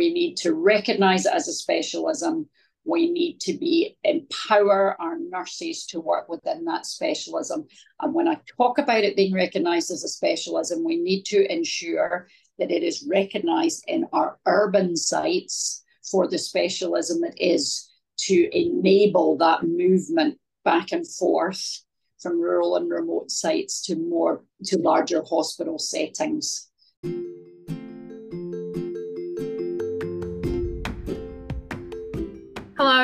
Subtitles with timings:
[0.00, 2.48] We need to recognize it as a specialism.
[2.86, 7.66] We need to be empower our nurses to work within that specialism.
[8.00, 12.28] And when I talk about it being recognized as a specialism, we need to ensure
[12.58, 17.90] that it is recognized in our urban sites for the specialism it is
[18.20, 21.82] to enable that movement back and forth
[22.20, 26.69] from rural and remote sites to more to larger hospital settings.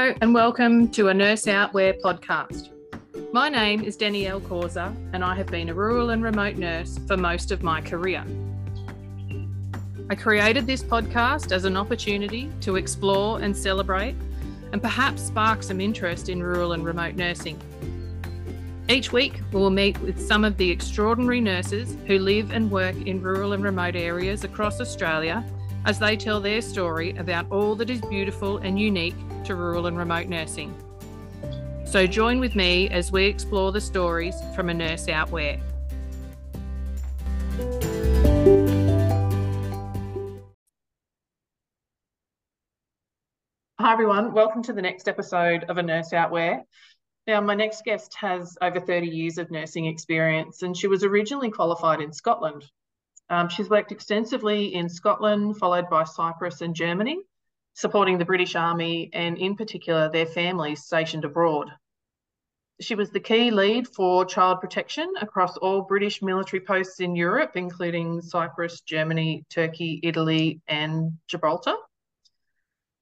[0.07, 2.69] And welcome to a Nurse Out Where podcast.
[3.33, 7.17] My name is Danielle Causa, and I have been a rural and remote nurse for
[7.17, 8.25] most of my career.
[10.09, 14.15] I created this podcast as an opportunity to explore and celebrate,
[14.71, 17.59] and perhaps spark some interest in rural and remote nursing.
[18.89, 22.95] Each week, we will meet with some of the extraordinary nurses who live and work
[22.95, 25.45] in rural and remote areas across Australia
[25.87, 29.97] as they tell their story about all that is beautiful and unique to rural and
[29.97, 30.75] remote nursing.
[31.85, 35.61] So join with me as we explore the stories from a nurse out where.
[43.79, 44.33] Hi, everyone.
[44.33, 46.65] Welcome to the next episode of A Nurse Out Where.
[47.29, 51.51] Now, my next guest has over 30 years of nursing experience, and she was originally
[51.51, 52.65] qualified in Scotland.
[53.29, 57.19] Um, she's worked extensively in Scotland, followed by Cyprus and Germany,
[57.75, 61.71] supporting the British Army and, in particular, their families stationed abroad.
[62.81, 67.53] She was the key lead for child protection across all British military posts in Europe,
[67.55, 71.75] including Cyprus, Germany, Turkey, Italy, and Gibraltar.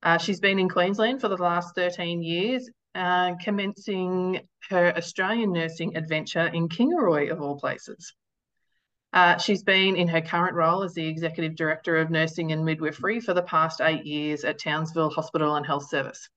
[0.03, 5.97] Uh, she's been in Queensland for the last 13 years uh, commencing her Australian nursing
[5.97, 8.15] adventure in Kingaroy, of all places.
[9.15, 13.21] Uh, she's been in her current role as the Executive Director of Nursing and Midwifery
[13.21, 16.29] for the past eight years at Townsville Hospital and Health Service.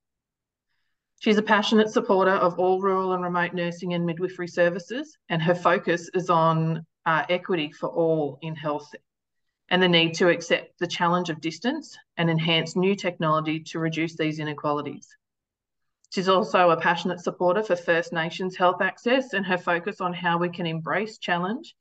[1.19, 5.55] She's a passionate supporter of all rural and remote nursing and midwifery services, and her
[5.55, 8.93] focus is on uh, equity for all in health
[9.69, 14.15] and the need to accept the challenge of distance and enhance new technology to reduce
[14.15, 15.09] these inequalities.
[16.11, 20.37] She's also a passionate supporter for First Nations health access and her focus on how
[20.37, 21.75] we can embrace challenge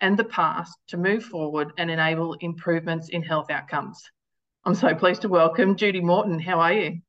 [0.00, 4.02] and the past to move forward and enable improvements in health outcomes.
[4.64, 6.38] I'm so pleased to welcome Judy Morton.
[6.38, 7.00] How are you?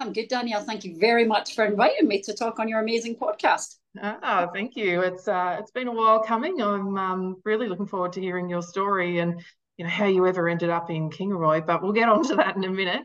[0.00, 0.62] I'm good, Danielle.
[0.62, 3.76] Thank you very much for inviting me to talk on your amazing podcast.
[4.00, 5.02] Ah, thank you.
[5.02, 6.62] It's uh, it's been a while coming.
[6.62, 9.42] I'm um, really looking forward to hearing your story and
[9.76, 11.66] you know how you ever ended up in Kingaroy.
[11.66, 13.02] But we'll get on to that in a minute.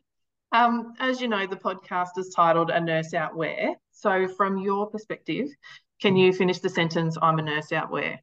[0.52, 3.76] Um, as you know, the podcast is titled A Nurse Out Where.
[3.92, 5.48] So, from your perspective,
[6.00, 8.20] can you finish the sentence, I'm a nurse out where?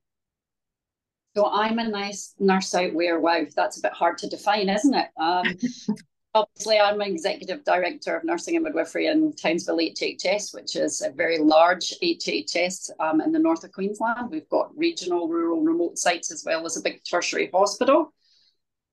[1.37, 3.21] So, I'm a nice nurse out where.
[3.21, 5.09] Wow, that's a bit hard to define, isn't it?
[5.17, 5.45] Um,
[6.35, 11.11] obviously, I'm an executive director of nursing and midwifery in Townsville HHS, which is a
[11.11, 14.31] very large HHS um, in the north of Queensland.
[14.31, 18.12] We've got regional, rural, remote sites as well as a big tertiary hospital.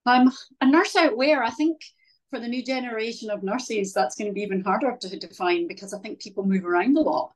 [0.05, 0.31] I'm
[0.61, 1.81] a nurse out where I think
[2.29, 5.93] for the new generation of nurses, that's going to be even harder to define because
[5.93, 7.31] I think people move around a lot.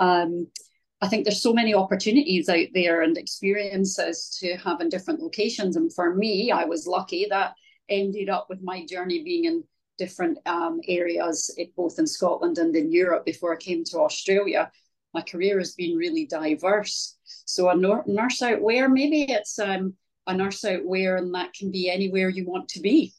[0.00, 0.48] Um,
[1.00, 5.76] I think there's so many opportunities out there and experiences to have in different locations.
[5.76, 7.54] And for me, I was lucky that
[7.88, 9.64] ended up with my journey being in
[9.98, 14.70] different um, areas, both in Scotland and in Europe before I came to Australia.
[15.12, 17.16] My career has been really diverse.
[17.44, 19.94] So a nurse out where, maybe it's um,
[20.26, 23.12] a nurse out where, and that can be anywhere you want to be.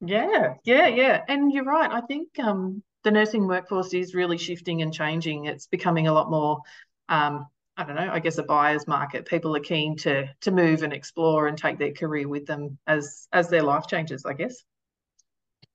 [0.00, 1.22] Yeah, yeah, yeah.
[1.26, 1.90] And you're right.
[1.90, 5.46] I think um, the nursing workforce is really shifting and changing.
[5.46, 6.60] It's becoming a lot more,
[7.08, 7.46] um,
[7.76, 9.26] I don't know, I guess a buyer's market.
[9.26, 13.26] People are keen to to move and explore and take their career with them as
[13.32, 14.62] as their life changes, I guess.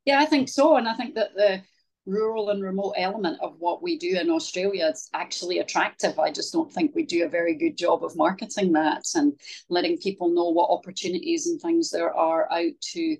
[0.05, 0.77] Yeah, I think so.
[0.77, 1.63] And I think that the
[2.05, 6.19] rural and remote element of what we do in Australia is actually attractive.
[6.19, 9.33] I just don't think we do a very good job of marketing that and
[9.69, 13.17] letting people know what opportunities and things there are out to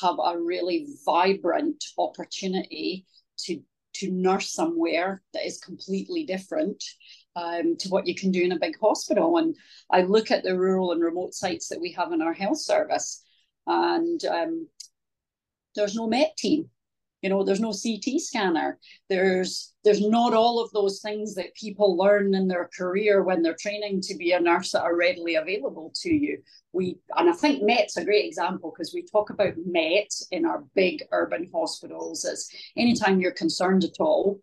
[0.00, 3.04] have a really vibrant opportunity
[3.46, 3.60] to
[3.94, 6.82] to nurse somewhere that is completely different
[7.36, 9.36] um, to what you can do in a big hospital.
[9.36, 9.54] And
[9.90, 13.22] I look at the rural and remote sites that we have in our health service,
[13.66, 14.68] and um,
[15.74, 16.70] there's no MET team
[17.22, 18.78] you know there's no ct scanner
[19.08, 23.56] there's there's not all of those things that people learn in their career when they're
[23.58, 26.38] training to be a nurse that are readily available to you
[26.72, 30.64] we and i think met's a great example because we talk about met in our
[30.74, 34.40] big urban hospitals as anytime you're concerned at all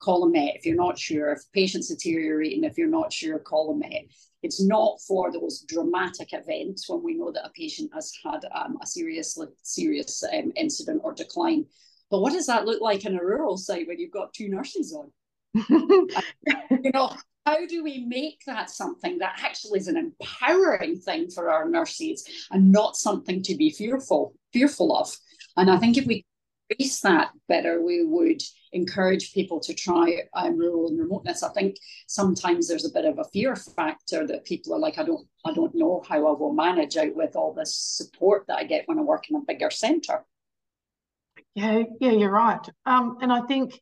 [0.00, 0.56] call a met.
[0.56, 4.06] If you're not sure, if patient's deteriorating, if you're not sure, call a met.
[4.42, 8.78] It's not for those dramatic events when we know that a patient has had um,
[8.82, 11.66] a seriously serious um, incident or decline.
[12.10, 14.94] But what does that look like in a rural site when you've got two nurses
[14.94, 15.12] on?
[15.54, 17.14] you know,
[17.46, 22.24] how do we make that something that actually is an empowering thing for our nurses
[22.50, 25.16] and not something to be fearful fearful of?
[25.56, 26.24] And I think if we
[26.68, 28.42] increase that better, we would
[28.72, 31.42] encourage people to try um, rural and remoteness.
[31.42, 35.04] I think sometimes there's a bit of a fear factor that people are like, I
[35.04, 38.64] don't, I don't know how I will manage out with all this support that I
[38.64, 40.24] get when I work in a bigger centre.
[41.54, 42.64] Yeah, yeah, you're right.
[42.86, 43.80] Um, and I think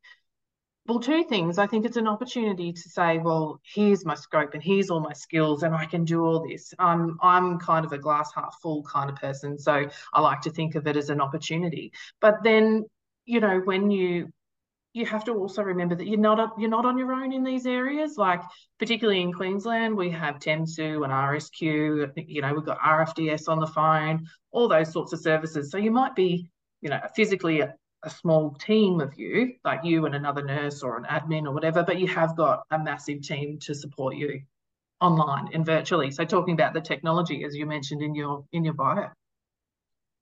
[0.86, 1.58] well, two things.
[1.58, 5.12] I think it's an opportunity to say, well, here's my scope and here's all my
[5.12, 6.72] skills, and I can do all this.
[6.78, 10.50] Um, I'm kind of a glass half full kind of person, so I like to
[10.50, 11.92] think of it as an opportunity.
[12.22, 12.86] But then,
[13.26, 14.32] you know, when you
[14.94, 17.66] you have to also remember that you're not you're not on your own in these
[17.66, 18.16] areas.
[18.16, 18.40] Like
[18.78, 22.12] particularly in Queensland, we have TEMSU and RSQ.
[22.26, 25.70] You know, we've got RFDS on the phone, all those sorts of services.
[25.70, 26.48] So you might be,
[26.80, 31.04] you know, physically a small team of you, like you and another nurse or an
[31.04, 34.40] admin or whatever, but you have got a massive team to support you
[35.00, 36.10] online and virtually.
[36.10, 39.08] So talking about the technology, as you mentioned in your in your bio.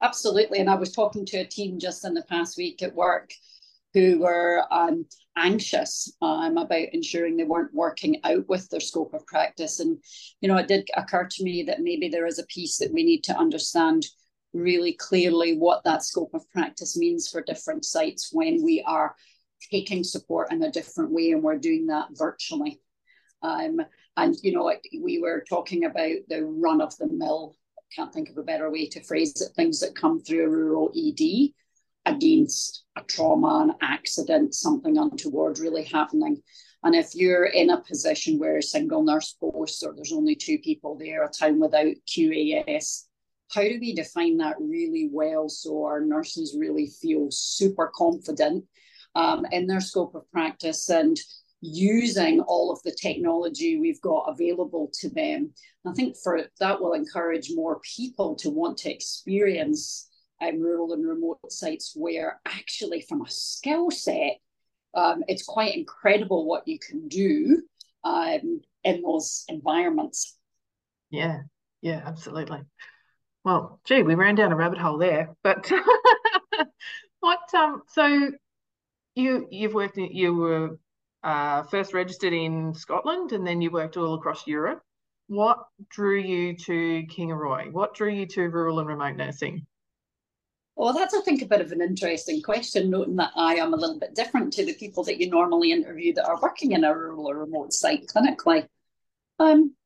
[0.02, 0.58] Absolutely.
[0.58, 3.32] And I was talking to a team just in the past week at work
[3.94, 5.06] who were um,
[5.38, 9.80] anxious um, about ensuring they weren't working out with their scope of practice.
[9.80, 9.96] And,
[10.42, 13.04] you know, it did occur to me that maybe there is a piece that we
[13.04, 14.04] need to understand
[14.52, 19.14] really clearly what that scope of practice means for different sites when we are
[19.70, 22.80] taking support in a different way and we're doing that virtually.
[23.42, 23.80] Um,
[24.16, 24.72] and, you know,
[25.02, 27.54] we were talking about the run of the mill,
[27.94, 30.92] can't think of a better way to phrase it, things that come through a rural
[30.96, 31.50] ED
[32.06, 36.42] against a trauma, an accident, something untoward really happening.
[36.82, 40.58] And if you're in a position where a single nurse post or there's only two
[40.58, 43.06] people there, a town without QAS,
[43.52, 48.64] how do we define that really well so our nurses really feel super confident
[49.14, 51.18] um, in their scope of practice and
[51.60, 55.52] using all of the technology we've got available to them.
[55.86, 60.08] I think for that will encourage more people to want to experience
[60.42, 64.38] um, rural and remote sites where actually from a skill set,
[64.94, 67.62] um, it's quite incredible what you can do
[68.04, 70.36] um, in those environments.
[71.10, 71.40] Yeah,
[71.80, 72.60] yeah, absolutely.
[73.46, 75.36] Well, gee, we ran down a rabbit hole there.
[75.44, 75.70] But
[77.20, 77.54] what?
[77.54, 78.32] Um, so
[79.14, 79.98] you you've worked.
[79.98, 80.80] In, you were
[81.22, 84.82] uh, first registered in Scotland, and then you worked all across Europe.
[85.28, 85.58] What
[85.90, 87.70] drew you to Kingaroy?
[87.70, 89.64] What drew you to rural and remote nursing?
[90.74, 93.76] Well, that's, I think, a bit of an interesting question, noting that I am a
[93.76, 96.92] little bit different to the people that you normally interview that are working in a
[96.92, 98.66] rural or remote site clinically.
[99.38, 99.76] Um,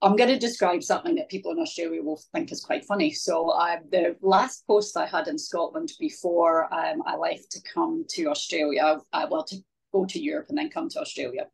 [0.00, 3.12] I'm going to describe something that people in Australia will think is quite funny.
[3.12, 8.04] So, uh, the last post I had in Scotland before um, I left to come
[8.10, 9.56] to Australia, uh, well, to
[9.92, 11.46] go to Europe and then come to Australia,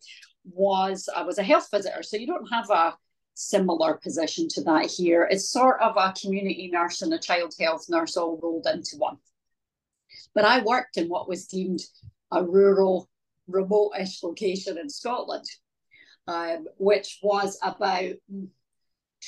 [0.44, 2.02] was I was a health visitor.
[2.02, 2.94] So, you don't have a
[3.32, 5.26] similar position to that here.
[5.30, 9.16] It's sort of a community nurse and a child health nurse all rolled into one.
[10.34, 11.80] But I worked in what was deemed
[12.30, 13.08] a rural,
[13.48, 15.46] remote-ish location in Scotland
[16.26, 18.14] um, which was about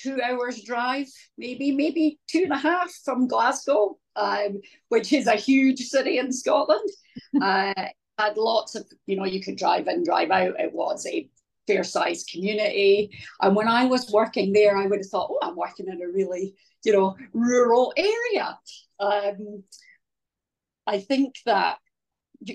[0.03, 1.07] two hours drive,
[1.39, 6.33] maybe, maybe two and a half from Glasgow, um, which is a huge city in
[6.33, 6.89] Scotland.
[7.43, 7.73] uh,
[8.19, 10.59] had lots of, you know, you could drive in, drive out.
[10.59, 11.29] It was a
[11.67, 13.11] fair sized community.
[13.41, 16.09] And when I was working there, I would have thought, oh, I'm working in a
[16.09, 18.59] really, you know, rural area.
[18.99, 19.65] Um,
[20.87, 21.79] I think that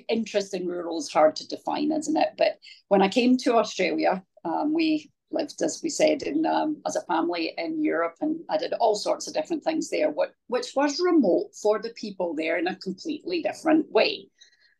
[0.07, 2.29] interest in rural is hard to define, isn't it?
[2.37, 6.95] But when I came to Australia, um, we lived, as we said, in um, as
[6.95, 10.73] a family in Europe, and I did all sorts of different things there, what, which
[10.75, 14.27] was remote for the people there in a completely different way.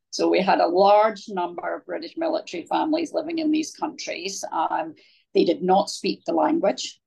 [0.10, 4.44] So we had a large number of British military families living in these countries.
[4.51, 4.94] Um,
[5.34, 7.00] they did not speak the language.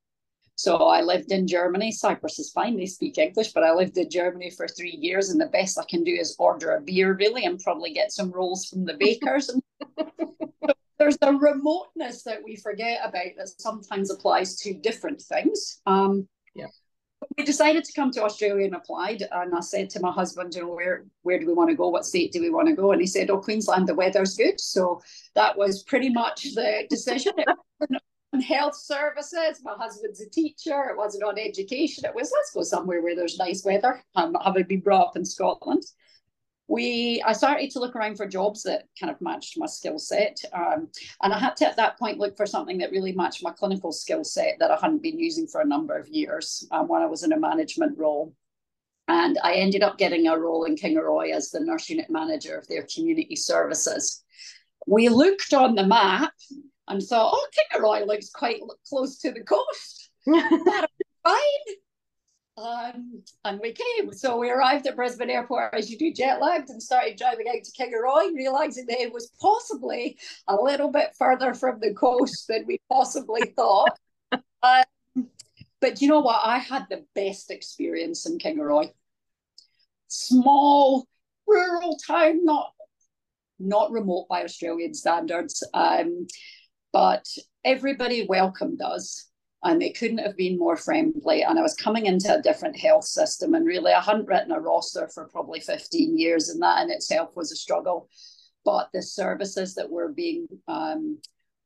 [0.55, 1.91] So I lived in Germany.
[1.91, 5.39] Cyprus is fine, they speak English, but I lived in Germany for three years, and
[5.39, 8.65] the best I can do is order a beer, really, and probably get some rolls
[8.65, 9.49] from the bakers.
[9.97, 15.81] and there's a remoteness that we forget about that sometimes applies to different things.
[15.85, 16.67] Um, yeah.
[17.37, 20.61] We decided to come to Australia and applied, and I said to my husband, you
[20.61, 21.89] know, where where do we want to go?
[21.89, 22.91] What state do we want to go?
[22.91, 24.59] And he said, oh, Queensland, the weather's good.
[24.59, 25.01] So
[25.33, 27.33] that was pretty much the decision.
[28.33, 29.61] on health services.
[29.63, 30.89] My husband's a teacher.
[30.89, 32.05] It wasn't on education.
[32.05, 34.03] It was let's go somewhere where there's nice weather.
[34.15, 35.83] Um, having been brought up in Scotland.
[36.67, 40.37] We I started to look around for jobs that kind of matched my skill set.
[40.51, 40.87] Um,
[41.21, 43.91] and I had to at that point look for something that really matched my clinical
[43.91, 47.05] skill set that I hadn't been using for a number of years um, when I
[47.05, 48.33] was in a management role.
[49.07, 52.67] And I ended up getting a role in Kingaroy as the nurse unit manager of
[52.67, 54.23] their community services.
[54.87, 56.33] We looked on the map
[56.87, 60.09] and thought, oh, Kingaroy looks quite close to the coast.
[60.25, 61.75] That'll be fine.
[62.57, 64.13] Um, and we came.
[64.13, 67.63] So we arrived at Brisbane Airport as you do jet lagged and started driving out
[67.63, 72.65] to Kingaroy, realizing that it was possibly a little bit further from the coast than
[72.65, 73.99] we possibly thought.
[74.63, 74.83] um,
[75.81, 76.41] but you know what?
[76.43, 78.89] I had the best experience in Kingaroy.
[80.07, 81.05] Small,
[81.45, 82.71] rural town, not
[83.59, 86.27] not remote by Australian standards, um,
[86.91, 87.25] but
[87.63, 89.29] everybody welcomed us
[89.65, 91.41] and they couldn't have been more friendly.
[91.41, 94.59] And I was coming into a different health system, and really, I hadn't written a
[94.59, 98.07] roster for probably 15 years, and that in itself was a struggle.
[98.63, 101.17] But the services that were being um,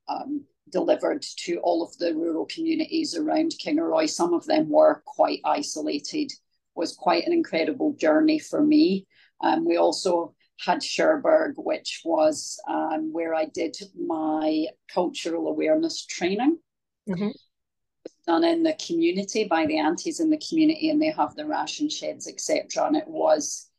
[0.08, 5.42] um, delivered to all of the rural communities around Kingaroy, some of them were quite
[5.44, 6.32] isolated,
[6.76, 9.08] was quite an incredible journey for me.
[9.42, 16.60] Um, we also had Cherbourg, which was um, where I did my cultural awareness training.
[17.10, 17.30] Mm-hmm
[18.30, 21.90] done in the community by the aunties in the community and they have the ration
[21.90, 23.70] sheds etc and it was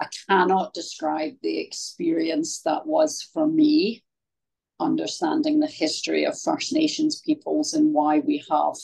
[0.00, 4.02] i cannot describe the experience that was for me
[4.80, 8.74] understanding the history of first nations peoples and why we have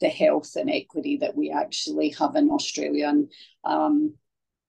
[0.00, 3.08] the health and equity that we actually have in australia.
[3.08, 3.30] And
[3.64, 4.14] um,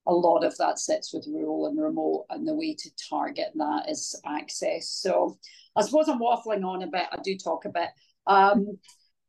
[0.06, 3.88] a lot of that sits with rural and remote and the way to target that
[3.88, 4.88] is access.
[4.88, 5.38] So
[5.76, 7.06] i suppose i'm waffling on a bit.
[7.12, 7.88] I do talk a bit.
[8.26, 8.78] Um,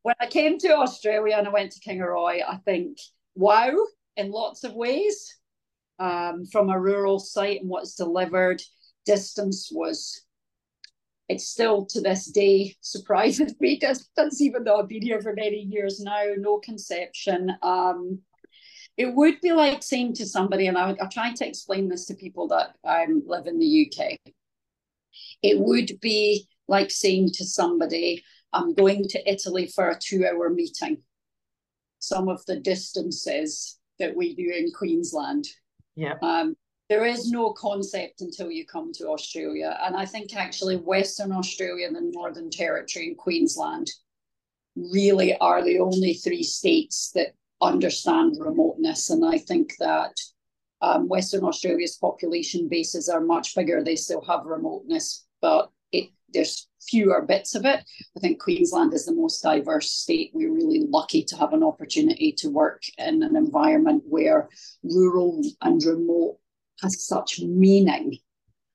[0.02, 2.98] when I came to Australia and I went to Kingaroy, I think,
[3.34, 3.72] wow,
[4.16, 5.38] in lots of ways.
[5.98, 8.60] Um, from a rural site and what's delivered,
[9.06, 10.22] distance was,
[11.28, 15.58] it's still to this day surprises me, distance, even though I've been here for many
[15.58, 17.52] years now, no conception.
[17.62, 18.20] Um,
[18.96, 22.14] it would be like saying to somebody, and I, I try to explain this to
[22.14, 24.18] people that um, live in the UK,
[25.42, 30.50] it would be like saying to somebody, I'm going to Italy for a two hour
[30.50, 30.98] meeting.
[31.98, 35.46] Some of the distances that we do in Queensland.
[35.94, 36.14] Yeah.
[36.22, 36.56] Um,
[36.88, 39.78] there is no concept until you come to Australia.
[39.82, 43.88] And I think actually Western Australia and the Northern Territory and Queensland
[44.76, 47.28] really are the only three states that
[47.62, 49.10] understand remoteness.
[49.10, 50.14] And I think that
[50.82, 53.82] um, Western Australia's population bases are much bigger.
[53.82, 55.70] They still have remoteness, but
[56.32, 57.80] there's fewer bits of it.
[58.16, 60.30] I think Queensland is the most diverse state.
[60.34, 64.48] We're really lucky to have an opportunity to work in an environment where
[64.82, 66.38] rural and remote
[66.82, 68.18] has such meaning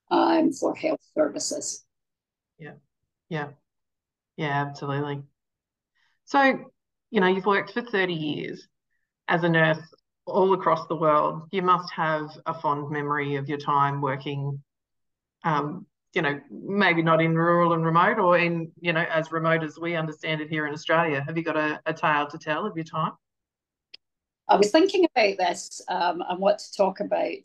[0.10, 1.86] um, for health services.
[2.58, 2.74] Yeah,
[3.30, 3.50] yeah,
[4.38, 5.24] yeah, absolutely.
[6.26, 6.60] So,
[7.10, 8.68] you know, you've worked for 30 years
[9.28, 9.80] as a nurse
[10.26, 11.44] all across the world.
[11.52, 14.62] You must have a fond memory of your time working
[15.44, 19.64] um, you know, maybe not in rural and remote or in, you know, as remote
[19.64, 21.24] as we understand it here in Australia.
[21.26, 23.12] Have you got a, a tale to tell of your time?
[24.48, 27.44] I was thinking about this um, and what to talk about.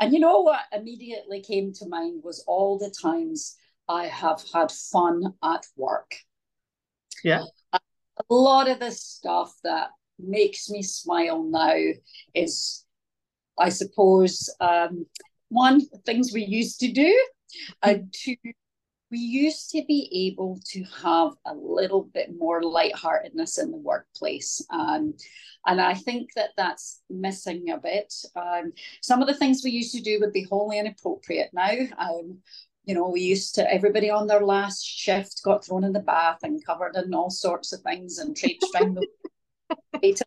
[0.00, 3.56] And you know what immediately came to mind was all the times
[3.88, 6.16] I have had fun at work.
[7.22, 7.42] Yeah.
[7.72, 7.80] A
[8.30, 11.76] lot of the stuff that makes me smile now
[12.34, 12.84] is,
[13.58, 15.06] I suppose, um,
[15.48, 17.26] one, things we used to do
[17.82, 18.36] and to
[19.10, 24.60] we used to be able to have a little bit more lightheartedness in the workplace.
[24.70, 25.14] Um,
[25.66, 28.12] and I think that that's missing a bit.
[28.34, 31.76] Um, some of the things we used to do would be wholly inappropriate now.
[31.96, 32.38] Um,
[32.86, 36.40] you know, we used to, everybody on their last shift got thrown in the bath
[36.42, 38.98] and covered in all sorts of things and traipsed around
[40.02, 40.24] the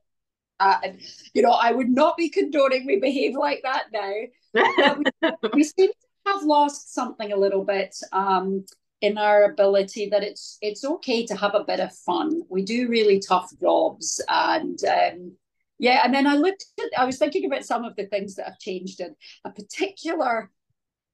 [0.59, 0.99] uh, and,
[1.33, 4.13] you know, I would not be condoning we behave like that now.
[5.43, 8.65] we, we seem to have lost something a little bit um,
[9.01, 12.41] in our ability that it's it's okay to have a bit of fun.
[12.49, 15.35] We do really tough jobs, and um,
[15.79, 16.01] yeah.
[16.03, 18.59] And then I looked at, I was thinking about some of the things that have
[18.59, 19.15] changed in
[19.45, 20.51] a particular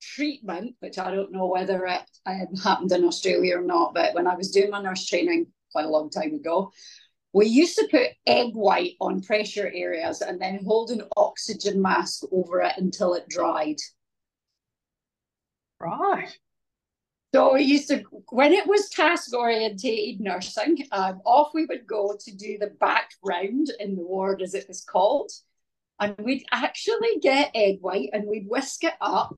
[0.02, 3.94] treatment, which I don't know whether it um, happened in Australia or not.
[3.94, 6.72] But when I was doing my nurse training quite a long time ago,
[7.34, 12.24] we used to put egg white on pressure areas and then hold an oxygen mask
[12.32, 13.78] over it until it dried.
[15.84, 16.38] Right.
[17.34, 22.16] So we used to, when it was task orientated nursing, um, off we would go
[22.20, 25.32] to do the back round in the ward, as it was called.
[26.00, 29.36] and we'd actually get egg white and we'd whisk it up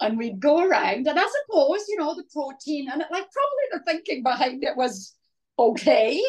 [0.00, 3.66] and we'd go around and I suppose you know the protein and it, like probably
[3.72, 5.14] the thinking behind it was
[5.58, 6.22] okay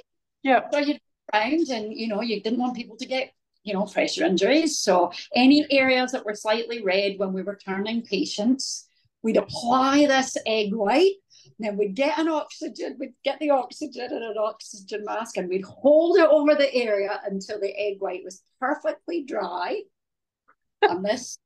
[0.44, 1.00] yeah so you'd
[1.34, 3.32] go around and you know you didn't want people to get
[3.68, 4.80] you know pressure injuries.
[4.80, 8.88] So any areas that were slightly red when we were turning patients
[9.28, 11.16] we'd apply this egg white.
[11.60, 15.66] Then we'd get an oxygen, we'd get the oxygen in an oxygen mask and we'd
[15.66, 19.82] hold it over the area until the egg white was perfectly dry.
[20.82, 21.40] and this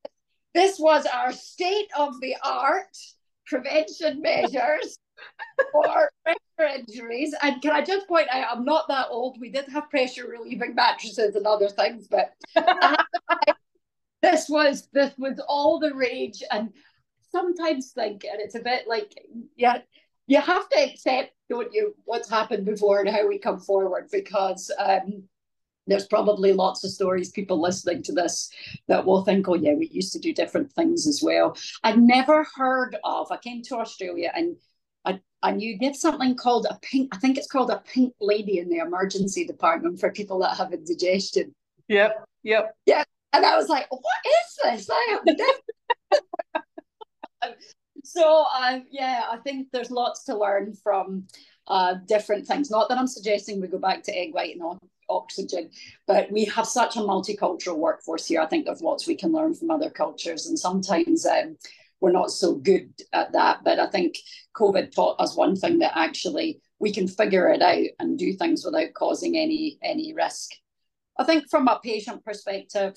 [0.54, 2.96] this was our state of the art
[3.46, 4.98] prevention measures
[5.72, 7.34] for pressure injuries.
[7.42, 9.40] And can I just point out, I'm not that old.
[9.40, 12.34] We did have pressure relieving mattresses and other things, but
[14.22, 16.42] this was this was all the rage.
[16.50, 16.70] And
[17.30, 19.14] sometimes think, and it's a bit like,
[19.56, 19.78] yeah,
[20.26, 24.70] you have to accept, don't you, what's happened before and how we come forward because
[24.78, 25.24] um,
[25.86, 28.50] there's probably lots of stories people listening to this
[28.88, 31.56] that will think, oh yeah, we used to do different things as well.
[31.82, 33.32] I'd never heard of.
[33.32, 34.56] I came to Australia and
[35.04, 37.14] I, and you get something called a pink.
[37.14, 40.72] I think it's called a pink lady in the emergency department for people that have
[40.72, 41.54] indigestion.
[41.88, 42.24] Yep.
[42.42, 42.76] Yep.
[42.86, 43.04] Yeah.
[43.32, 44.02] And I was like, what
[44.74, 44.88] is this?
[44.90, 45.18] I
[48.04, 51.26] so um, yeah, I think there's lots to learn from
[51.66, 52.70] uh, different things.
[52.70, 54.78] Not that I'm suggesting we go back to egg white and
[55.08, 55.70] oxygen,
[56.06, 58.40] but we have such a multicultural workforce here.
[58.40, 61.56] I think there's lots we can learn from other cultures, and sometimes um,
[62.02, 63.60] we're not so good at that.
[63.64, 64.18] But I think
[64.56, 68.64] COVID taught us one thing that actually we can figure it out and do things
[68.64, 70.50] without causing any any risk.
[71.18, 72.96] I think from a patient perspective,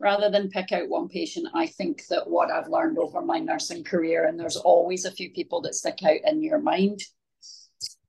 [0.00, 3.84] rather than pick out one patient, I think that what I've learned over my nursing
[3.84, 7.00] career, and there's always a few people that stick out in your mind,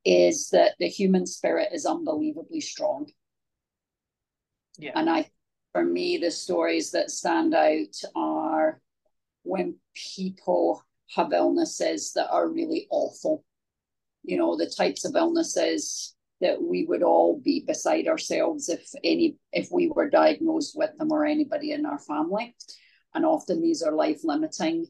[0.03, 3.07] is that the human spirit is unbelievably strong.
[4.79, 4.93] Yeah.
[4.95, 5.29] And I,
[5.74, 8.40] for me, the stories that stand out are
[9.43, 9.75] when
[10.15, 10.83] people
[11.15, 13.43] have illnesses that are really awful.
[14.24, 19.38] You know, the types of illnesses that we would all be beside ourselves if any
[19.51, 22.55] if we were diagnosed with them or anybody in our family.
[23.13, 24.88] And often these are life limiting.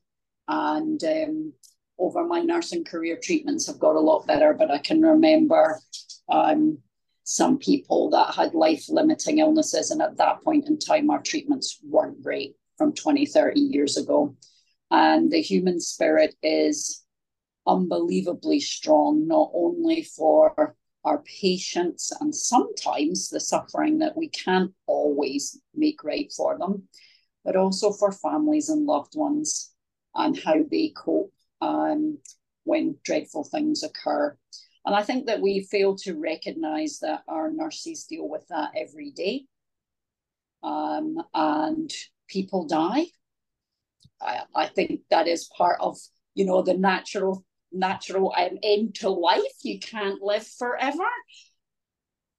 [0.47, 1.53] And um,
[1.97, 5.79] over my nursing career treatments have got a lot better but i can remember
[6.29, 6.79] um,
[7.23, 9.91] some people that had life limiting illnesses.
[9.91, 14.35] And at that point in time our treatments weren't great from 20 30 years ago
[14.89, 17.03] and the human spirit is
[17.67, 25.59] unbelievably strong not only for our patients and sometimes the suffering that we can't always
[25.75, 26.87] make right for them,
[27.43, 29.73] but also for families and loved ones
[30.15, 32.17] and how they cope um,
[32.63, 34.35] when dreadful things occur.
[34.85, 39.11] And I think that we fail to recognize that our nurses deal with that every
[39.11, 39.45] day.
[40.63, 41.91] Um, and
[42.31, 43.05] people die.
[44.21, 45.97] I, I think that is part of,
[46.33, 49.57] you know, the natural natural um, end to life.
[49.63, 51.07] You can't live forever.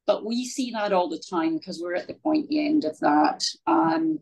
[0.07, 3.45] But we see that all the time because we're at the pointy end of that.
[3.67, 4.19] Um,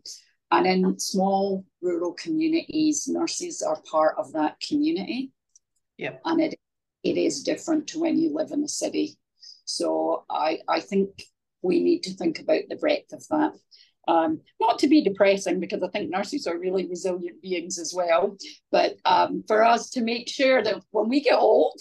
[0.51, 5.31] and in small rural communities, nurses are part of that community.
[5.97, 6.17] Yeah.
[6.25, 6.59] And it
[7.03, 9.17] it is different to when you live in a city.
[9.65, 11.23] So I I think
[11.61, 13.53] we need to think about the breadth of that.
[14.07, 18.35] Um, not to be depressing because I think nurses are really resilient beings as well,
[18.71, 21.79] but um, for us to make sure that when we get old,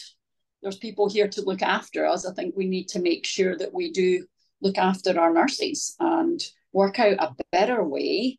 [0.62, 2.26] there's people here to look after us.
[2.26, 4.26] I think we need to make sure that we do
[4.60, 6.40] look after our nurses and
[6.72, 8.38] work out a better way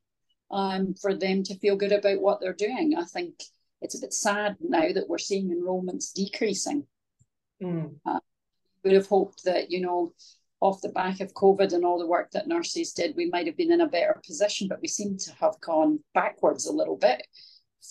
[0.52, 2.96] um, for them to feel good about what they're doing.
[2.98, 3.34] I think
[3.82, 6.86] it's a bit sad now that we're seeing enrollments decreasing.
[7.62, 7.96] Mm.
[8.06, 8.20] Uh,
[8.84, 10.14] would have hoped that you know
[10.62, 13.58] off the back of COVID and all the work that nurses did, we might have
[13.58, 17.26] been in a better position, but we seem to have gone backwards a little bit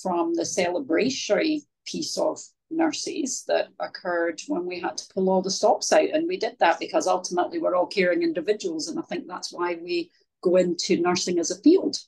[0.02, 5.50] from the celebratory piece of nurses that occurred when we had to pull all the
[5.50, 6.08] stops out.
[6.10, 8.88] And we did that because ultimately we're all caring individuals.
[8.88, 11.98] And I think that's why we go into nursing as a field.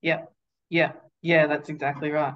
[0.00, 0.22] Yeah,
[0.68, 2.34] yeah, yeah, that's exactly right.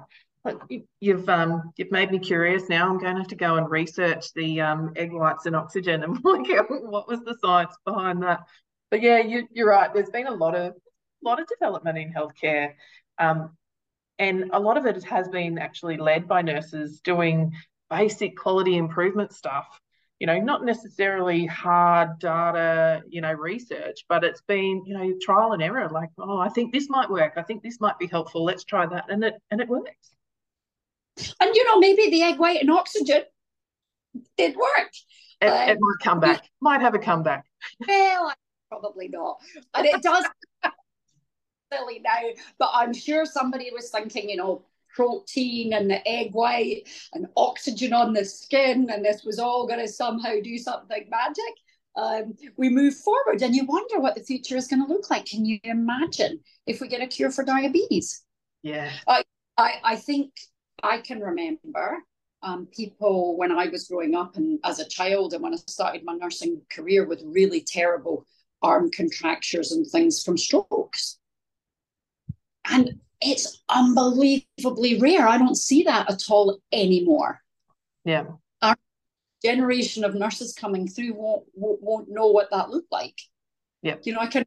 [1.01, 2.89] You've um you've made me curious now.
[2.89, 6.17] I'm going to have to go and research the um, egg whites and oxygen and
[6.21, 8.41] what was the science behind that.
[8.89, 9.93] But yeah, you, you're right.
[9.93, 10.73] There's been a lot of
[11.23, 12.73] lot of development in healthcare,
[13.19, 13.55] um,
[14.17, 17.53] and a lot of it has been actually led by nurses doing
[17.89, 19.67] basic quality improvement stuff.
[20.19, 25.53] You know, not necessarily hard data, you know, research, but it's been, you know, trial
[25.53, 25.89] and error.
[25.89, 27.33] Like, oh, I think this might work.
[27.37, 28.43] I think this might be helpful.
[28.43, 30.15] Let's try that, and it and it works.
[31.39, 33.23] And you know, maybe the egg white and oxygen
[34.37, 34.91] did work.
[35.41, 36.43] It, um, it might come back.
[36.61, 37.45] Might have a comeback.
[37.87, 38.33] Well,
[38.69, 39.39] probably not.
[39.73, 40.25] And it does
[41.73, 46.83] silly now, but I'm sure somebody was thinking, you know, protein and the egg white
[47.13, 51.53] and oxygen on the skin, and this was all going to somehow do something magic.
[51.95, 55.25] Um, we move forward, and you wonder what the future is going to look like.
[55.25, 58.23] Can you imagine if we get a cure for diabetes?
[58.61, 59.23] Yeah, I,
[59.57, 60.31] I, I think
[60.83, 61.97] I can remember
[62.41, 66.03] um, people when I was growing up and as a child, and when I started
[66.03, 68.25] my nursing career with really terrible
[68.61, 71.19] arm contractures and things from strokes.
[72.69, 75.27] And it's unbelievably rare.
[75.27, 77.41] I don't see that at all anymore.
[78.05, 78.25] Yeah.
[78.61, 78.77] Our
[79.43, 83.19] generation of nurses coming through won't, won't, won't know what that looked like.
[83.81, 83.95] Yeah.
[84.03, 84.45] You know, I can,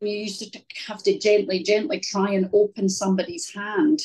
[0.00, 4.00] you used to have to gently, gently try and open somebody's hand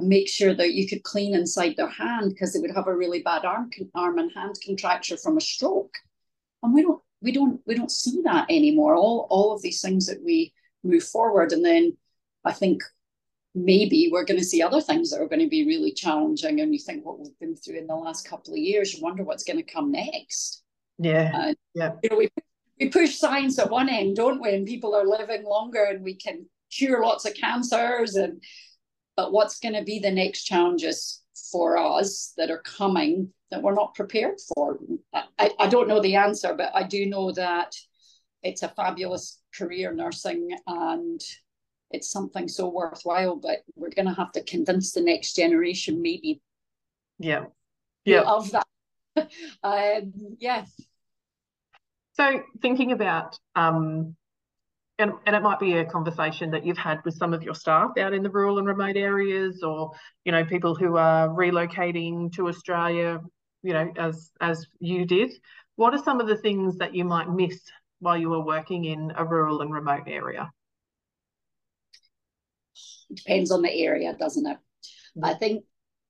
[0.00, 2.96] and make sure that you could clean inside their hand because they would have a
[2.96, 5.94] really bad arm, arm and hand contracture from a stroke.
[6.62, 8.96] And we don't, we don't, we don't see that anymore.
[8.96, 11.52] All, all of these things that we move forward.
[11.52, 11.96] And then
[12.44, 12.82] I think
[13.54, 16.60] maybe we're going to see other things that are going to be really challenging.
[16.60, 19.22] And you think what we've been through in the last couple of years, you wonder
[19.22, 20.62] what's going to come next.
[20.98, 21.30] Yeah.
[21.34, 21.92] Uh, yeah.
[22.02, 22.28] You know, we,
[22.78, 24.54] we push science at one end, don't we?
[24.54, 28.14] And people are living longer and we can cure lots of cancers.
[28.14, 28.42] And
[29.20, 31.20] but what's going to be the next challenges
[31.52, 34.78] for us that are coming that we're not prepared for?
[35.12, 37.76] I, I don't know the answer, but I do know that
[38.42, 41.20] it's a fabulous career nursing and
[41.90, 46.40] it's something so worthwhile, but we're going to have to convince the next generation, maybe.
[47.18, 47.44] Yeah.
[48.06, 48.22] Yeah.
[48.22, 48.66] Of that.
[49.62, 50.64] um, yeah.
[52.14, 54.16] So thinking about, um,
[55.00, 57.96] and, and it might be a conversation that you've had with some of your staff
[57.98, 59.92] out in the rural and remote areas, or
[60.24, 63.20] you know people who are relocating to Australia,
[63.62, 65.32] you know, as as you did.
[65.76, 67.60] What are some of the things that you might miss
[68.00, 70.50] while you were working in a rural and remote area?
[73.08, 74.58] It depends on the area, doesn't it?
[75.16, 75.24] Mm-hmm.
[75.24, 75.64] I think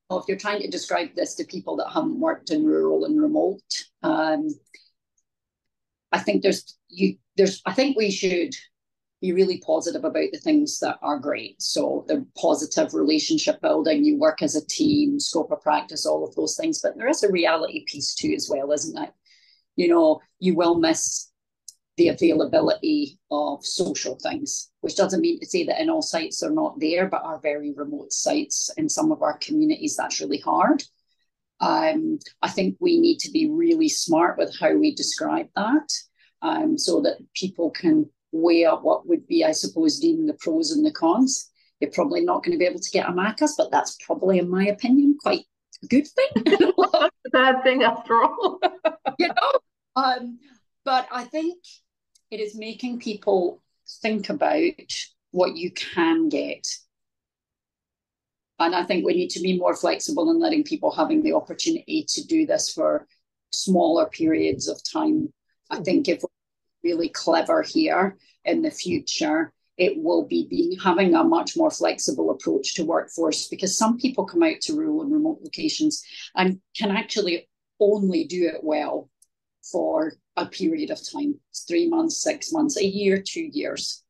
[0.09, 3.22] well, if you're trying to describe this to people that haven't worked in rural and
[3.22, 3.62] remote,
[4.03, 4.48] um,
[6.11, 8.55] I think there's you there's I think we should
[9.20, 11.61] be really positive about the things that are great.
[11.61, 16.35] So the positive relationship building, you work as a team, scope of practice, all of
[16.35, 16.80] those things.
[16.83, 19.11] But there is a reality piece too, as well, isn't it?
[19.76, 21.30] You know, you will miss
[21.96, 26.50] the availability of social things, which doesn't mean to say that in all sites are
[26.50, 30.83] not there, but are very remote sites in some of our communities, that's really hard.
[31.61, 35.92] Um, I think we need to be really smart with how we describe that
[36.40, 40.70] um, so that people can weigh up what would be, I suppose, deeming the pros
[40.70, 41.50] and the cons.
[41.80, 44.50] You're probably not going to be able to get a Macca's, but that's probably, in
[44.50, 45.44] my opinion, quite
[45.82, 46.58] a good thing.
[46.94, 48.60] a bad thing after all.
[49.18, 49.60] you know,
[49.96, 50.38] um,
[50.84, 51.56] but I think
[52.30, 53.62] it is making people
[54.02, 54.72] think about
[55.30, 56.66] what you can get.
[58.58, 62.04] And I think we need to be more flexible in letting people having the opportunity
[62.08, 63.06] to do this for
[63.52, 65.32] smaller periods of time.
[65.70, 65.82] I hmm.
[65.82, 66.28] think if we're
[66.82, 72.30] really clever here in the future, it will be being having a much more flexible
[72.30, 76.04] approach to workforce because some people come out to rural and remote locations
[76.36, 77.48] and can actually
[77.80, 79.08] only do it well
[79.62, 84.02] for a period of time three months, six months, a year, two years.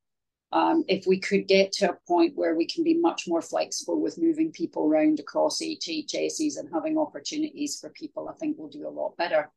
[0.53, 4.01] Um, if we could get to a point where we can be much more flexible
[4.01, 8.89] with moving people around across HHSs and having opportunities for people, I think we'll do
[8.89, 9.51] a lot better.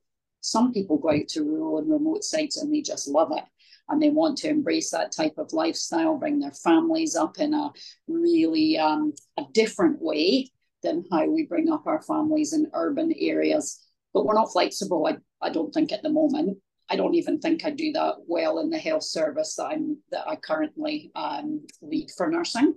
[0.44, 3.46] Some people go out to rural and remote sites and they just love it
[3.88, 7.72] and they want to embrace that type of lifestyle, bring their families up in a
[8.08, 10.52] really um, a different way
[10.82, 13.80] than how we bring up our families in urban areas.
[14.14, 15.08] But we're not flexible.
[15.08, 16.58] I I don't think at the moment.
[16.90, 20.28] I don't even think I do that well in the health service that I'm that
[20.28, 22.76] I currently um, lead for nursing.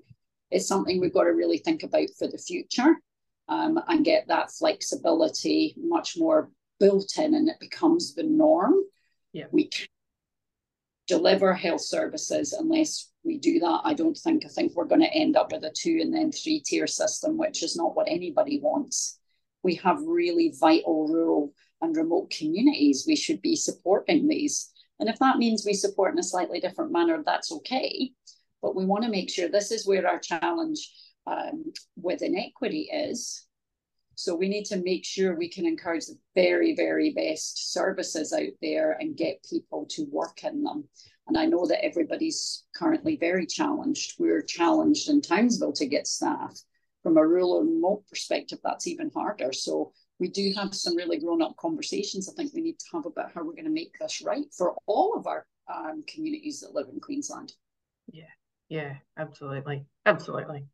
[0.53, 2.97] It's something we've got to really think about for the future
[3.49, 8.75] um, and get that flexibility much more built in, and it becomes the norm.
[9.33, 9.47] Yeah.
[9.51, 9.87] We can
[11.07, 13.81] deliver health services unless we do that.
[13.85, 14.45] I don't think.
[14.45, 17.37] I think we're going to end up with a two and then three tier system,
[17.37, 19.19] which is not what anybody wants.
[19.63, 24.71] We have really vital rural and remote communities, we should be supporting these.
[24.99, 28.13] And if that means we support in a slightly different manner, that's okay.
[28.63, 30.91] But we want to make sure this is where our challenge
[31.27, 33.46] um, with inequity is.
[34.17, 38.53] So we need to make sure we can encourage the very, very best services out
[38.63, 40.89] there and get people to work in them.
[41.29, 44.15] And I know that everybody's currently very challenged.
[44.19, 46.59] We're challenged in Townsville to get staff.
[47.03, 49.53] From a rural and remote perspective, that's even harder.
[49.53, 53.07] So we do have some really grown up conversations I think we need to have
[53.07, 56.75] about how we're going to make this right for all of our um, communities that
[56.75, 57.53] live in Queensland.
[58.11, 58.25] Yeah,
[58.71, 59.85] Yeah, absolutely.
[60.07, 60.65] Absolutely.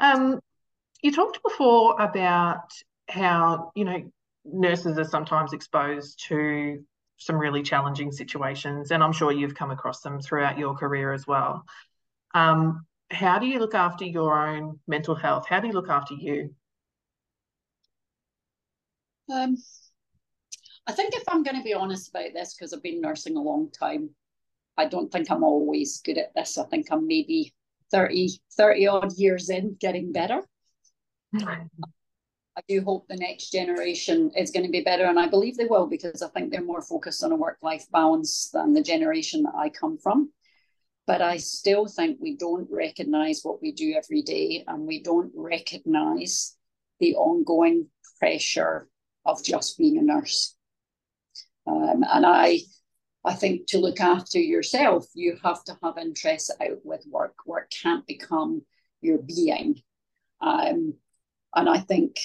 [0.00, 0.40] Um,
[1.04, 2.72] you talked before about
[3.10, 4.10] how, you know,
[4.46, 6.82] nurses are sometimes exposed to
[7.18, 11.26] some really challenging situations, and I'm sure you've come across them throughout your career as
[11.26, 11.66] well.
[12.32, 15.46] Um, how do you look after your own mental health?
[15.46, 16.54] How do you look after you?
[19.30, 19.58] Um,
[20.86, 23.42] I think if I'm going to be honest about this, because I've been nursing a
[23.42, 24.08] long time,
[24.78, 26.56] I don't think I'm always good at this.
[26.56, 27.52] I think I'm maybe
[27.90, 30.40] 30, 30 odd years in getting better.
[32.56, 35.64] I do hope the next generation is going to be better, and I believe they
[35.64, 39.42] will because I think they're more focused on a work life balance than the generation
[39.42, 40.30] that I come from.
[41.06, 45.32] But I still think we don't recognize what we do every day, and we don't
[45.34, 46.56] recognize
[47.00, 47.88] the ongoing
[48.20, 48.88] pressure
[49.26, 50.54] of just being a nurse.
[51.66, 52.60] Um, and I,
[53.24, 57.34] I think to look after yourself, you have to have interests out with work.
[57.46, 58.62] Work can't become
[59.00, 59.82] your being.
[60.40, 60.94] Um,
[61.54, 62.18] and I think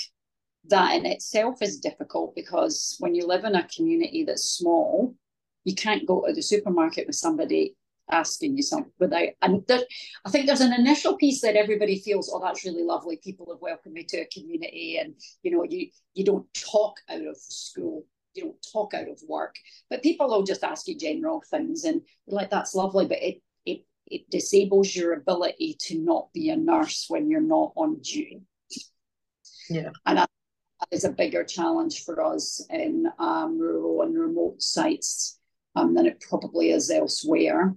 [0.70, 5.16] that in itself is difficult because when you live in a community that's small,
[5.64, 7.76] you can't go to the supermarket with somebody
[8.12, 9.82] asking you something without and there,
[10.26, 13.18] I think there's an initial piece that everybody feels, oh, that's really lovely.
[13.18, 15.14] People have welcomed me to a community and
[15.44, 19.56] you know, you you don't talk out of school, you don't talk out of work.
[19.90, 23.86] But people will just ask you general things and like that's lovely, but it it
[24.08, 28.42] it disables your ability to not be a nurse when you're not on duty.
[29.70, 29.90] Yeah.
[30.06, 30.26] And I
[30.92, 35.40] is a bigger challenge for us in um, rural and remote sites
[35.76, 37.76] um, than it probably is elsewhere.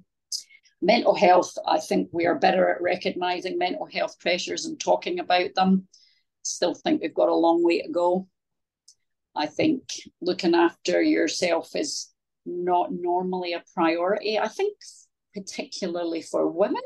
[0.80, 5.54] Mental health, I think we are better at recognizing mental health pressures and talking about
[5.54, 5.88] them.
[6.42, 8.28] Still think we've got a long way to go.
[9.34, 9.82] I think
[10.20, 12.10] looking after yourself is
[12.44, 14.38] not normally a priority.
[14.38, 14.76] I think,
[15.34, 16.82] particularly for women.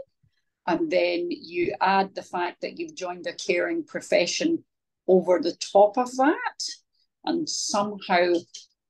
[0.66, 4.64] And then you add the fact that you've joined a caring profession
[5.08, 6.62] over the top of that.
[7.24, 8.34] And somehow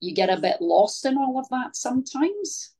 [0.00, 2.74] you get a bit lost in all of that sometimes.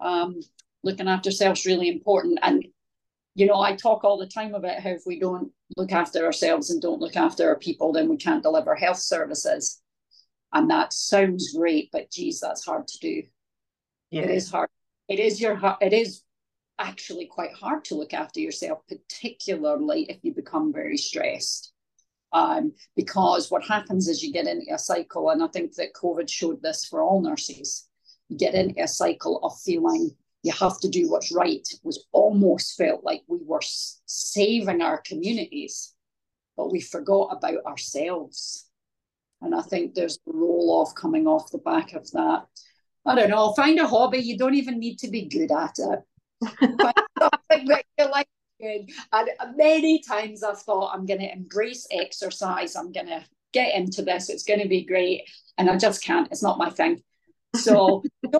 [0.00, 0.40] Um,
[0.82, 2.38] looking after is really important.
[2.42, 2.64] And,
[3.34, 6.70] you know, I talk all the time about how if we don't look after ourselves
[6.70, 9.80] and don't look after our people, then we can't deliver health services.
[10.52, 13.22] And that sounds great, but geez, that's hard to do.
[14.10, 14.22] Yeah.
[14.22, 14.70] It is hard.
[15.08, 16.22] It is your it is
[16.78, 21.72] actually quite hard to look after yourself, particularly if you become very stressed.
[22.32, 26.28] Um, because what happens is you get into a cycle, and I think that COVID
[26.28, 27.88] showed this for all nurses.
[28.28, 30.10] You get into a cycle of feeling
[30.42, 31.66] you have to do what's right.
[31.70, 35.94] It was almost felt like we were saving our communities,
[36.56, 38.68] but we forgot about ourselves.
[39.40, 42.46] And I think there's a roll off coming off the back of that.
[43.06, 44.18] I don't know, find a hobby.
[44.18, 46.00] You don't even need to be good at it.
[46.58, 48.28] find something that you like
[48.60, 48.90] good.
[49.12, 52.76] And many times I've thought, I'm going to embrace exercise.
[52.76, 54.28] I'm going to get into this.
[54.28, 55.22] It's going to be great.
[55.56, 56.28] And I just can't.
[56.30, 57.02] It's not my thing.
[57.56, 58.02] So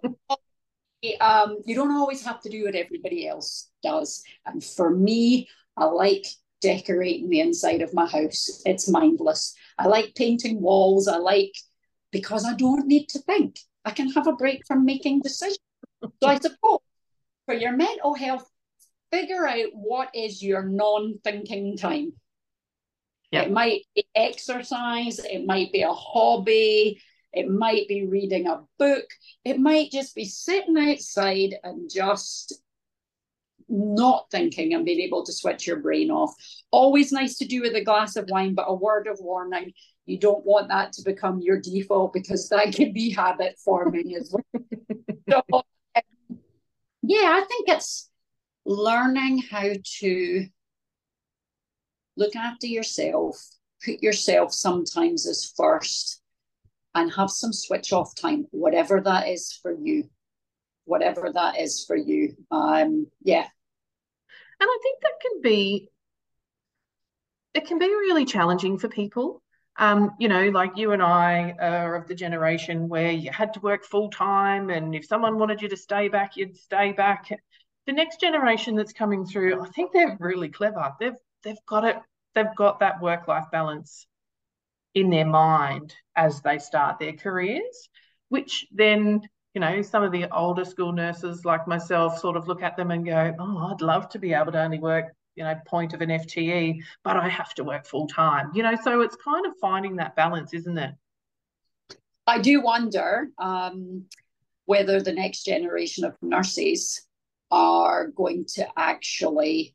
[1.20, 4.22] um, you don't always have to do what everybody else does.
[4.46, 6.26] And for me, I like
[6.60, 8.62] decorating the inside of my house.
[8.66, 9.54] It's mindless.
[9.78, 11.08] I like painting walls.
[11.08, 11.54] I like
[12.10, 13.58] because I don't need to think.
[13.84, 15.58] I can have a break from making decisions.
[16.02, 16.80] So I suppose
[17.46, 18.48] for your mental health,
[19.10, 22.12] figure out what is your non-thinking time.
[23.30, 27.00] It might be exercise, it might be a hobby,
[27.32, 29.04] it might be reading a book,
[29.44, 32.62] it might just be sitting outside and just
[33.68, 36.34] not thinking and being able to switch your brain off.
[36.70, 39.72] Always nice to do with a glass of wine, but a word of warning
[40.08, 44.32] you don't want that to become your default because that can be habit forming as
[44.32, 44.64] well.
[45.28, 45.62] so, um,
[47.02, 48.07] yeah, I think it's
[48.68, 50.46] learning how to
[52.18, 53.42] look after yourself,
[53.82, 56.20] put yourself sometimes as first,
[56.94, 60.08] and have some switch off time, whatever that is for you.
[60.84, 62.34] Whatever that is for you.
[62.50, 63.46] Um, yeah.
[64.60, 65.90] And I think that can be
[67.54, 69.42] it can be really challenging for people.
[69.78, 73.60] Um, you know, like you and I are of the generation where you had to
[73.60, 77.30] work full time, and if someone wanted you to stay back, you'd stay back
[77.88, 80.94] the next generation that's coming through, I think they're really clever.
[81.00, 81.96] They've they've got it.
[82.34, 84.06] They've got that work life balance
[84.94, 87.88] in their mind as they start their careers,
[88.28, 89.22] which then
[89.54, 92.90] you know some of the older school nurses like myself sort of look at them
[92.90, 96.02] and go, oh, I'd love to be able to only work you know point of
[96.02, 98.50] an FTE, but I have to work full time.
[98.54, 100.94] You know, so it's kind of finding that balance, isn't it?
[102.26, 104.04] I do wonder um,
[104.66, 107.07] whether the next generation of nurses
[107.50, 109.74] are going to actually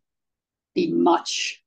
[0.76, 1.62] be much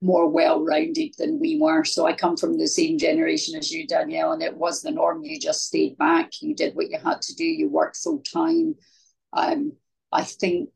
[0.00, 1.84] more well-rounded than we were.
[1.84, 5.22] So I come from the same generation as you, Danielle, and it was the norm.
[5.22, 8.74] You just stayed back, you did what you had to do, you worked full time.
[9.32, 9.72] Um,
[10.10, 10.70] I think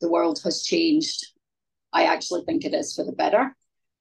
[0.00, 1.26] the world has changed.
[1.92, 3.56] I actually think it is for the better,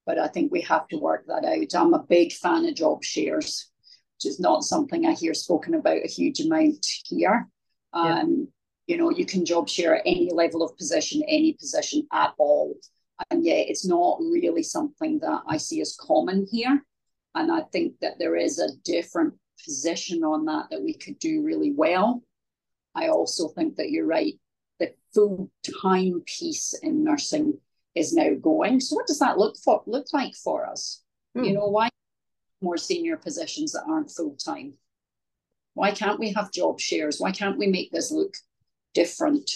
[0.06, 1.82] but I think we have to work that out.
[1.82, 3.72] I'm a big fan of job shares,
[4.18, 7.48] which is not something I hear spoken about a huge amount here.
[7.94, 8.50] Um,
[8.88, 12.76] You know, you can job share at any level of position, any position at all
[13.30, 16.84] and yet it's not really something that I see as common here.
[17.34, 21.42] And I think that there is a different position on that that we could do
[21.42, 22.24] really well.
[22.94, 24.34] I also think that you're right.
[24.80, 27.60] The full time piece in nursing
[27.94, 28.80] is now going.
[28.80, 31.02] So what does that look for look like for us?
[31.38, 31.48] Mm.
[31.48, 31.90] You know, why
[32.62, 34.78] more senior positions that aren't full time?
[35.74, 37.20] Why can't we have job shares?
[37.20, 38.34] Why can't we make this look
[38.96, 39.52] different?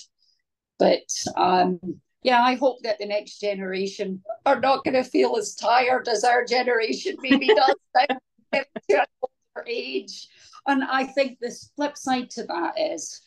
[0.78, 1.80] But um,
[2.22, 6.24] yeah, I hope that the next generation are not going to feel as tired as
[6.24, 8.22] our generation maybe does at
[8.54, 10.28] an older age.
[10.68, 13.22] And I think the flip side to that is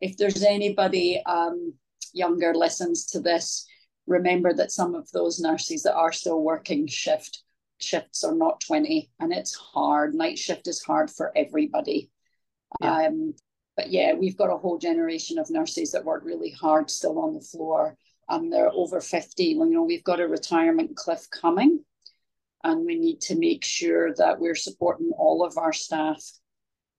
[0.00, 1.72] if there's anybody um,
[2.12, 3.66] younger listens to this,
[4.06, 7.42] remember that some of those nurses that are still working shift
[7.80, 10.14] shifts are not 20 and it's hard.
[10.14, 12.10] Night shift is hard for everybody.
[12.80, 13.06] Yeah.
[13.06, 13.34] Um,
[13.76, 17.34] but yeah, we've got a whole generation of nurses that work really hard still on
[17.34, 17.96] the floor
[18.28, 21.84] and they're over 50, Well, you know, we've got a retirement cliff coming
[22.62, 26.22] and we need to make sure that we're supporting all of our staff.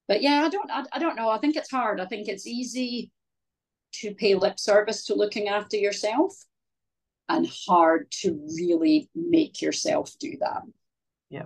[0.07, 1.29] But yeah, I don't, I, I don't know.
[1.29, 1.99] I think it's hard.
[1.99, 3.11] I think it's easy
[3.93, 6.33] to pay lip service to looking after yourself
[7.27, 10.61] and hard to really make yourself do that.
[11.29, 11.45] Yeah.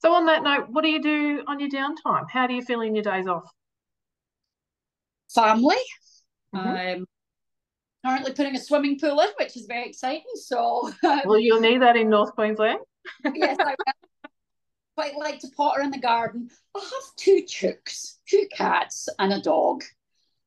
[0.00, 2.24] So on that note, what do you do on your downtime?
[2.30, 3.50] How do you feel in your days off?
[5.34, 5.76] Family.
[6.54, 7.00] Mm-hmm.
[7.00, 7.06] Um,
[8.04, 10.24] currently putting a swimming pool in, which is very exciting.
[10.34, 12.80] So, um, well, you'll need that in North Queensland.
[13.34, 13.74] yes, I
[14.96, 16.48] quite like to potter in the garden.
[16.74, 19.82] I have two chooks, two cats, and a dog.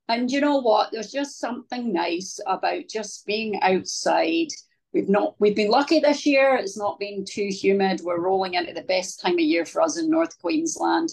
[0.10, 0.92] And you know what?
[0.92, 4.50] There's just something nice about just being outside.
[4.94, 6.56] We've not we've been lucky this year.
[6.56, 8.02] It's not been too humid.
[8.04, 11.10] We're rolling into the best time of year for us in North Queensland.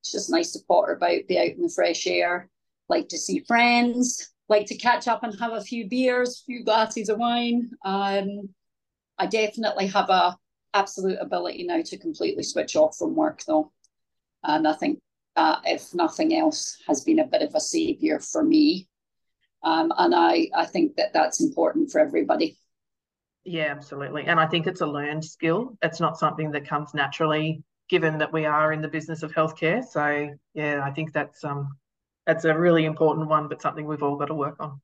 [0.00, 2.48] It's just nice to potter about, be out in the fresh air,
[2.88, 6.64] like to see friends, like to catch up and have a few beers, a few
[6.64, 7.70] glasses of wine.
[7.84, 8.48] Um,
[9.18, 10.36] I definitely have a
[10.72, 13.72] absolute ability now to completely switch off from work though.
[14.44, 15.00] And I think
[15.36, 18.88] that if nothing else has been a bit of a savior for me.
[19.62, 22.56] Um, and I, I think that that's important for everybody.
[23.44, 24.24] Yeah, absolutely.
[24.24, 25.78] And I think it's a learned skill.
[25.82, 29.82] It's not something that comes naturally given that we are in the business of healthcare.
[29.82, 31.76] So yeah, I think that's um
[32.26, 34.80] that's a really important one, but something we've all got to work on.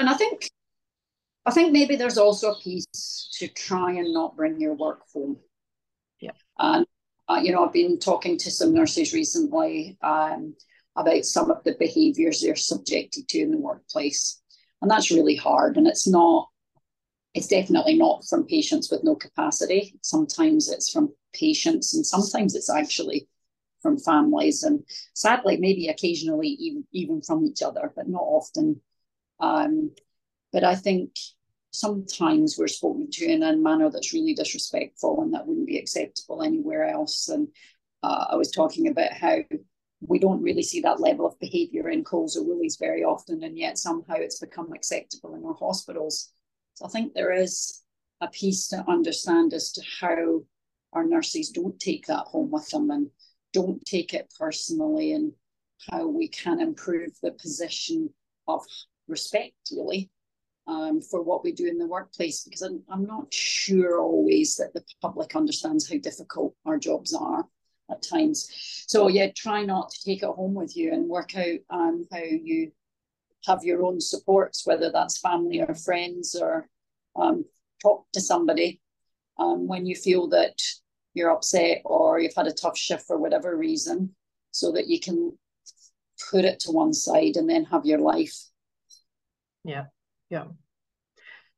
[0.00, 0.50] And I think,
[1.46, 5.38] I think maybe there's also a piece to try and not bring your work home.
[6.18, 6.32] Yeah.
[6.58, 6.84] And
[7.28, 10.54] uh, you know, I've been talking to some nurses recently um,
[10.96, 14.40] about some of the behaviours they're subjected to in the workplace,
[14.82, 15.76] and that's really hard.
[15.76, 16.48] And it's not,
[17.36, 19.98] it's definitely not from patients with no capacity.
[20.02, 23.28] Sometimes it's from patients, and sometimes it's actually
[23.82, 24.82] from families and
[25.14, 28.80] sadly maybe occasionally even even from each other but not often
[29.38, 29.92] um,
[30.52, 31.10] but i think
[31.72, 36.42] sometimes we're spoken to in a manner that's really disrespectful and that wouldn't be acceptable
[36.42, 37.46] anywhere else and
[38.02, 39.36] uh, i was talking about how
[40.00, 43.56] we don't really see that level of behavior in Coles or Woolies very often, and
[43.56, 46.32] yet somehow it's become acceptable in our hospitals.
[46.76, 47.82] So I think there is
[48.20, 50.42] a piece to understand as to how
[50.92, 53.08] our nurses don't take that home with them and
[53.52, 55.32] don't take it personally and
[55.90, 58.10] how we can improve the position
[58.46, 58.62] of
[59.08, 60.10] respect, really,
[60.66, 62.44] um, for what we do in the workplace.
[62.44, 67.46] Because I'm, I'm not sure always that the public understands how difficult our jobs are
[67.90, 68.50] at times.
[68.86, 72.18] So, yeah, try not to take it home with you and work out um, how
[72.18, 72.72] you
[73.46, 76.68] have your own supports, whether that's family or friends, or
[77.14, 77.44] um,
[77.82, 78.80] talk to somebody
[79.38, 80.60] um, when you feel that
[81.14, 84.14] you're upset or you've had a tough shift for whatever reason,
[84.50, 85.36] so that you can
[86.30, 88.36] put it to one side and then have your life.
[89.64, 89.84] Yeah,
[90.30, 90.44] yeah.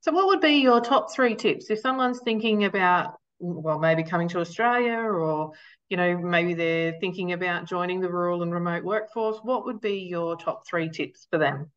[0.00, 4.28] So, what would be your top three tips if someone's thinking about, well, maybe coming
[4.28, 5.52] to Australia or,
[5.88, 9.38] you know, maybe they're thinking about joining the rural and remote workforce?
[9.42, 11.70] What would be your top three tips for them?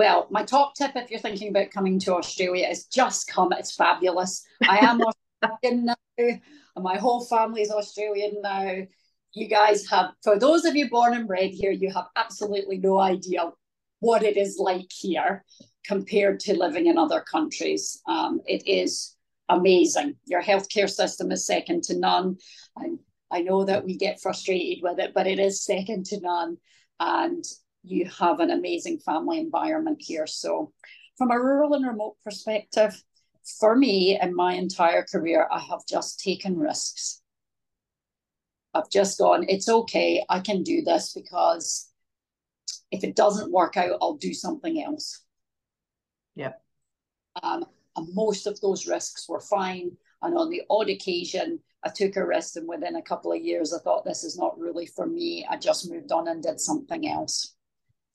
[0.00, 3.52] Well, my top tip if you're thinking about coming to Australia is just come.
[3.52, 4.46] It's fabulous.
[4.66, 4.98] I am
[5.44, 6.40] Australian now, and
[6.78, 8.78] my whole family is Australian now.
[9.34, 12.98] You guys have, for those of you born and bred here, you have absolutely no
[12.98, 13.52] idea
[13.98, 15.44] what it is like here
[15.84, 18.00] compared to living in other countries.
[18.08, 19.14] Um, it is
[19.50, 20.16] amazing.
[20.24, 22.38] Your healthcare system is second to none.
[22.74, 22.86] I,
[23.30, 26.56] I know that we get frustrated with it, but it is second to none.
[26.98, 27.44] And
[27.82, 30.26] you have an amazing family environment here.
[30.26, 30.72] So,
[31.16, 33.02] from a rural and remote perspective,
[33.58, 37.20] for me in my entire career, I have just taken risks.
[38.74, 41.90] I've just gone, it's okay, I can do this because
[42.90, 45.24] if it doesn't work out, I'll do something else.
[46.36, 46.52] Yeah.
[47.42, 47.64] Um,
[47.96, 49.96] and most of those risks were fine.
[50.22, 53.72] And on the odd occasion, I took a risk, and within a couple of years,
[53.72, 55.46] I thought this is not really for me.
[55.48, 57.54] I just moved on and did something else.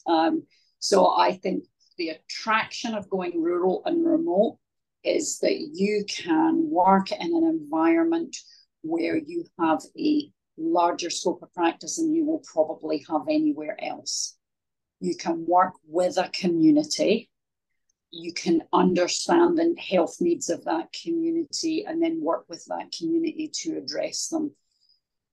[0.07, 0.43] Um,
[0.79, 1.63] so I think
[1.97, 4.57] the attraction of going rural and remote
[5.03, 8.35] is that you can work in an environment
[8.81, 14.37] where you have a larger scope of practice than you will probably have anywhere else.
[14.99, 17.29] You can work with a community.
[18.11, 23.51] You can understand the health needs of that community and then work with that community
[23.61, 24.55] to address them,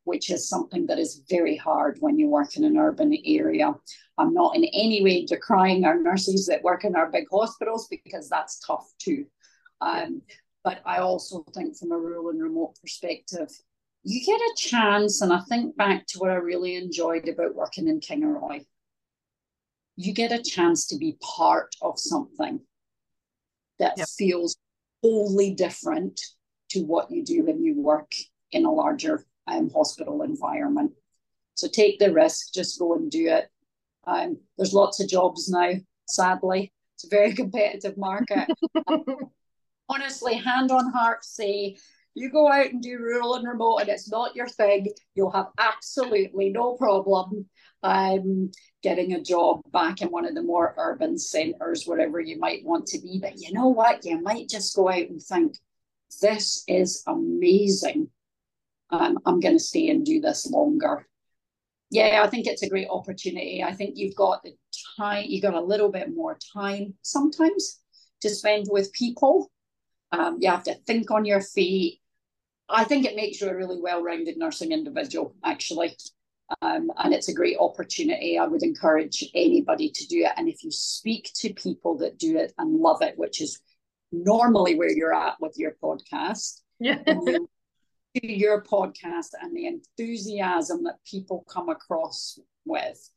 [0.05, 3.75] which is something that is very hard when you work in an urban area.
[4.19, 8.29] I'm not in any way decrying our nurses that work in our big hospitals because
[8.29, 9.27] that's tough too.
[9.81, 10.23] Um,
[10.65, 13.49] but I also think from a rural and remote perspective,
[14.05, 17.89] you get a chance, and I think back to what I really enjoyed about working
[17.89, 18.65] in Kingaroy.
[19.97, 22.61] You get a chance to be part of something
[23.79, 24.09] that yep.
[24.17, 24.57] feels
[25.03, 26.21] wholly different
[26.71, 28.11] to what you do when you work
[28.51, 30.93] in a larger um, hospital environment.
[31.55, 33.49] So take the risk, just go and do it.
[34.07, 35.73] Um, there's lots of jobs now,
[36.07, 36.73] sadly.
[36.95, 38.49] It's a very competitive market.
[39.89, 41.77] honestly, hand on heart, say
[42.15, 45.49] you go out and do rural and remote and it's not your thing, you'll have
[45.59, 47.49] absolutely no problem
[47.83, 48.51] um,
[48.83, 52.87] getting a job back in one of the more urban centres, wherever you might want
[52.87, 53.19] to be.
[53.21, 54.05] But you know what?
[54.05, 55.57] You might just go out and think,
[56.21, 58.09] this is amazing.
[58.93, 61.09] Um, I'm going to stay and do this longer.
[61.91, 63.63] Yeah, I think it's a great opportunity.
[63.63, 64.55] I think you've got the
[64.97, 67.81] time, you've got a little bit more time sometimes
[68.21, 69.51] to spend with people
[70.13, 72.01] um, you have to think on your feet.
[72.69, 75.97] I think it makes you a really well-rounded nursing individual, actually.
[76.61, 78.39] Um, and it's a great opportunity.
[78.39, 80.33] I would encourage anybody to do it.
[80.37, 83.59] And if you speak to people that do it and love it, which is
[84.13, 87.03] normally where you're at with your podcast, yeah.
[88.15, 93.11] Your podcast and the enthusiasm that people come across with,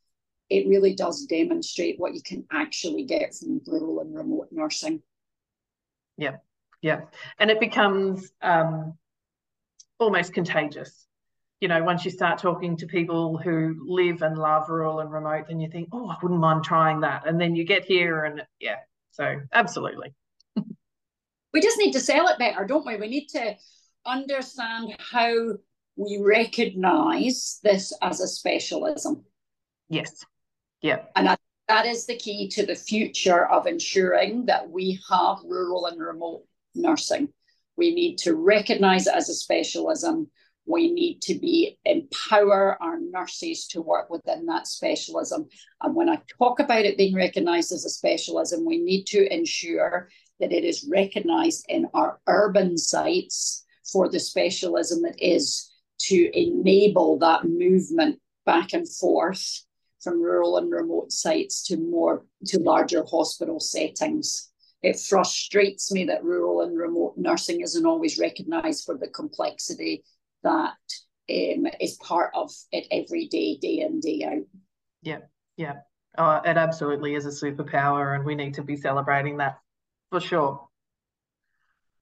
[0.50, 5.02] it really does demonstrate what you can actually get from rural and remote nursing.
[6.18, 6.38] Yeah,
[6.82, 7.02] yeah.
[7.40, 8.98] And it becomes um,
[10.00, 11.08] almost contagious.
[11.62, 15.46] You know once you start talking to people who live and love rural and remote
[15.48, 17.26] then you think oh i wouldn't mind trying that.
[17.26, 18.80] And then you get here and yeah
[19.12, 20.14] so absolutely.
[21.54, 22.98] We just need to sell it better don't we?
[22.98, 23.56] We need to
[24.06, 25.34] understand how
[25.96, 29.24] we recognize this as a specialism
[29.90, 30.26] yes
[30.82, 31.38] yeah and I,
[31.68, 36.44] that is the key to the future of ensuring that we have rural and remote
[36.76, 37.30] nursing.
[37.76, 40.30] We need to recognize it as a specialism.
[40.68, 45.48] We need to be empower our nurses to work within that specialism.
[45.82, 50.10] And when I talk about it being recognized as a specialism, we need to ensure
[50.40, 57.18] that it is recognized in our urban sites for the specialism it is to enable
[57.20, 59.62] that movement back and forth
[60.02, 64.52] from rural and remote sites to more to larger hospital settings
[64.86, 70.04] it frustrates me that rural and remote nursing isn't always recognised for the complexity
[70.44, 70.76] that
[71.28, 74.44] um, is part of it every day, day in, day out.
[75.02, 75.20] Yeah,
[75.58, 75.78] yeah.
[76.18, 79.60] Oh, it absolutely is a superpower, and we need to be celebrating that
[80.12, 80.68] for sure.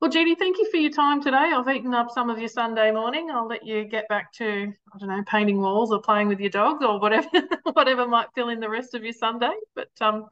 [0.04, 1.54] Well, Judy, thank you for your time today.
[1.56, 3.32] I've eaten up some of your Sunday morning.
[3.32, 6.49] I'll let you get back to, I don't know, painting walls or playing with your
[6.49, 7.30] dogs or whatever,
[7.72, 9.54] whatever might fill in the rest of your Sunday.
[9.76, 10.28] But um,